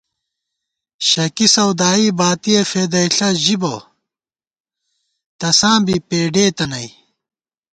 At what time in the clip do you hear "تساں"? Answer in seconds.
5.39-5.77